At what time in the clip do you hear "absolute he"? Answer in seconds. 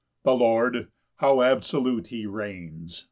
1.43-2.25